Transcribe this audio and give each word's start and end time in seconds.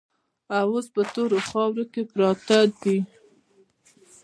او 0.57 0.67
اوس 0.73 0.87
په 0.95 1.01
تورو 1.13 1.39
خاورو 1.49 1.83
کې 1.93 2.01
پراته 2.11 2.59
دي. 2.81 2.97